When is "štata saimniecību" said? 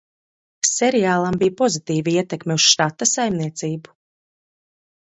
2.73-3.97